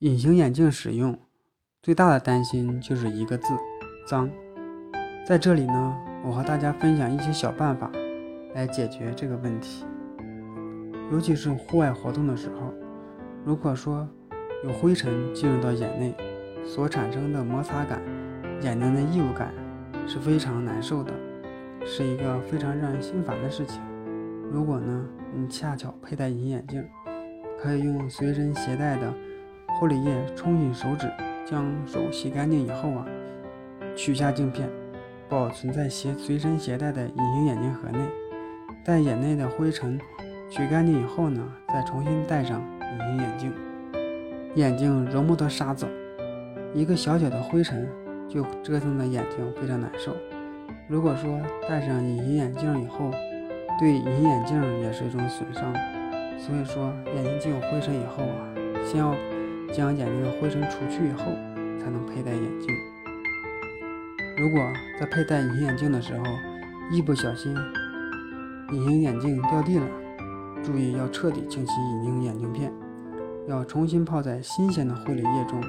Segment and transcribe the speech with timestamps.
[0.00, 1.18] 隐形眼镜使用
[1.82, 3.46] 最大的担心就是一个字：
[4.06, 4.28] 脏。
[5.26, 7.90] 在这里呢，我和大家分享一些小办法
[8.54, 9.86] 来解决这个问题。
[11.10, 12.74] 尤其是户外活动的时候，
[13.42, 14.06] 如果说
[14.64, 16.14] 有灰尘进入到眼内，
[16.62, 17.98] 所产生的摩擦感、
[18.60, 19.50] 眼睛的异物感
[20.06, 21.10] 是非常难受的，
[21.86, 23.80] 是一个非常让人心烦的事情。
[24.52, 26.86] 如果呢，你恰巧佩戴隐形眼镜，
[27.58, 29.10] 可以用随身携带的。
[29.78, 31.06] 护理液冲洗手指，
[31.44, 33.06] 将手洗干净以后啊，
[33.94, 34.66] 取下镜片，
[35.28, 37.98] 保存在携随身携带的隐形眼镜盒内。
[38.82, 40.00] 待眼内的灰尘
[40.48, 43.52] 取干净以后呢，再重新戴上隐形眼镜。
[44.54, 45.86] 眼睛容不得沙子，
[46.72, 47.86] 一个小小的灰尘
[48.30, 50.16] 就折腾的眼睛非常难受。
[50.88, 51.38] 如果说
[51.68, 53.10] 戴上隐形眼镜以后，
[53.78, 55.70] 对隐形眼镜也是一种损伤。
[56.38, 58.48] 所以说，眼睛进有灰尘以后啊，
[58.82, 59.14] 先要。
[59.72, 61.24] 将眼睛的灰尘除去以后，
[61.78, 62.74] 才能佩戴眼镜。
[64.38, 64.60] 如果
[65.00, 66.24] 在佩戴隐形眼镜的时候，
[66.90, 67.54] 一不小心
[68.72, 69.86] 隐形眼镜掉地了，
[70.62, 72.72] 注意要彻底清洗隐形眼镜片，
[73.48, 75.60] 要重新泡在新鲜的护理液中，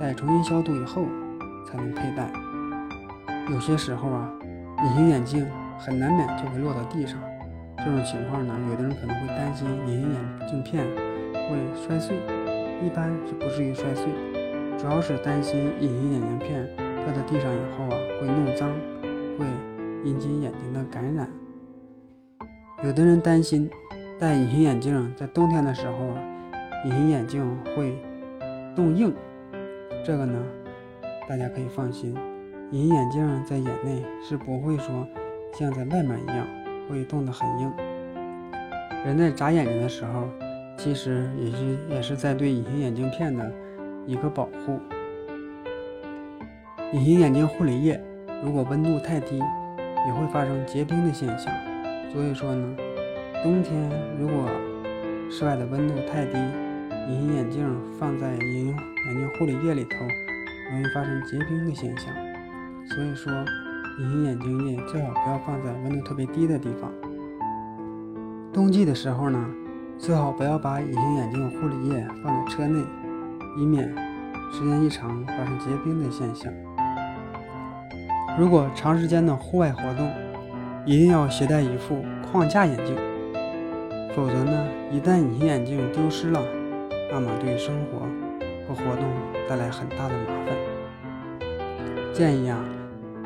[0.00, 1.04] 待重新消毒以后
[1.66, 2.32] 才能佩戴。
[3.50, 4.30] 有些时候啊，
[4.84, 5.46] 隐形眼镜
[5.78, 7.18] 很难免就会落到地上，
[7.78, 10.84] 这种情况呢，有的人可能会担心隐形眼镜片
[11.34, 12.16] 会摔碎。
[12.80, 14.06] 一般是不至于摔碎，
[14.78, 18.70] 主要是担心隐形眼镜片掉到地上以后啊，会弄脏，
[19.36, 19.44] 会
[20.04, 21.28] 引起眼睛的感染。
[22.84, 23.68] 有的人担心
[24.16, 26.22] 戴隐形眼镜在冬天的时候啊，
[26.84, 27.98] 隐形眼镜会
[28.76, 29.12] 冻硬。
[30.04, 30.40] 这个呢，
[31.28, 32.14] 大家可以放心，
[32.70, 35.04] 隐形眼镜在眼内是不会说
[35.52, 36.46] 像在外面一样
[36.88, 37.72] 会冻得很硬。
[39.04, 40.28] 人在眨眼睛的时候。
[40.78, 43.52] 其实也是也是在对隐形眼镜片的
[44.06, 44.78] 一个保护。
[46.92, 48.00] 隐形眼镜护理液
[48.42, 51.52] 如果温度太低，也会发生结冰的现象。
[52.12, 52.76] 所以说呢，
[53.42, 54.48] 冬天如果
[55.28, 56.38] 室外的温度太低，
[57.08, 57.66] 隐形眼镜
[57.98, 59.96] 放在隐形眼镜护理液里头，
[60.70, 62.14] 容易发生结冰的现象。
[62.86, 63.32] 所以说，
[63.98, 66.90] 隐形眼镜液最好不要放在温度特别低的地方。
[68.52, 69.44] 冬季的时候呢。
[69.98, 72.82] 最好不要把隐形眼镜护理液放在车内，
[73.58, 73.84] 以免
[74.52, 76.50] 时间一长发生结冰的现象。
[78.38, 80.08] 如果长时间的户外活动，
[80.86, 82.96] 一定要携带一副框架眼镜，
[84.14, 86.40] 否则呢，一旦隐形眼镜丢失了，
[87.10, 87.98] 那么对生活
[88.66, 89.04] 和活动
[89.48, 90.56] 带来很大的麻烦。
[92.14, 92.64] 建议啊，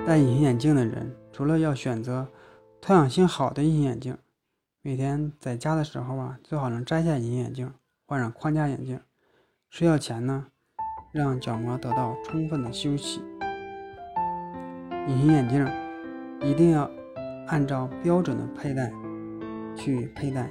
[0.06, 2.26] 戴隐形眼镜的人，除了要选择
[2.80, 4.16] 透氧性好的隐形眼镜。
[4.84, 7.72] 每天在家的时候啊，最好能摘下隐形眼镜，
[8.04, 8.98] 换上框架眼镜。
[9.70, 10.46] 睡觉前呢，
[11.12, 13.22] 让角膜得到充分的休息。
[15.06, 15.64] 隐形眼镜
[16.40, 16.90] 一定要
[17.46, 18.92] 按照标准的佩戴
[19.76, 20.50] 去佩戴。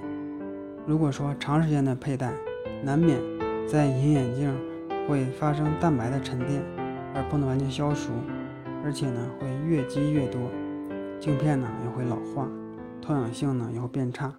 [0.88, 2.32] 如果说长时间的佩戴，
[2.86, 3.20] 难免
[3.68, 4.58] 在隐形眼镜
[5.10, 6.64] 会发生蛋白的沉淀，
[7.14, 8.14] 而不能完全消除，
[8.82, 10.50] 而且呢会越积越多，
[11.20, 12.48] 镜片呢也会老化。
[13.02, 14.34] 透氧性呢也会变差，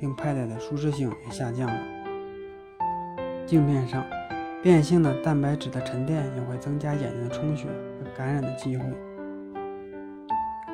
[0.00, 1.78] 令佩戴的舒适性也下降了。
[3.46, 4.02] 镜片上
[4.62, 8.84] 变性的蛋白质的沉淀也会增加眼睛的充血和感染的机会。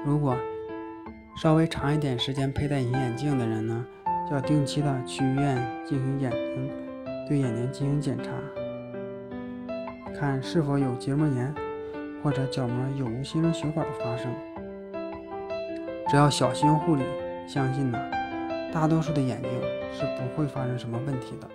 [0.05, 0.37] 如果
[1.37, 3.85] 稍微长一点时间佩戴隐形眼镜的人呢，
[4.29, 6.71] 就要定期的去医院进行眼睛
[7.29, 8.31] 对眼睛进行检查，
[10.19, 11.55] 看是否有结膜炎
[12.23, 14.33] 或者角膜有无新生血管的发生。
[16.09, 17.03] 只要小心护理。
[17.47, 17.99] 相信呢，
[18.73, 19.51] 大多数的眼睛
[19.93, 21.49] 是不会发生什么问题的。